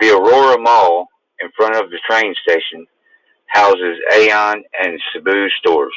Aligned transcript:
The 0.00 0.10
Aurora 0.12 0.58
Mall, 0.58 1.06
in 1.38 1.48
front 1.52 1.76
of 1.76 1.92
the 1.92 2.00
train 2.10 2.34
station, 2.42 2.88
houses 3.46 4.00
Aeon 4.14 4.64
and 4.80 5.00
Seibu 5.14 5.48
stores. 5.60 5.94